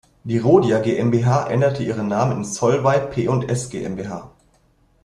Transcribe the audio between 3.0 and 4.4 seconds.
P&S GmbH.